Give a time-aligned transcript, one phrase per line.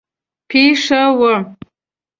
[0.49, 1.35] پېښه وه.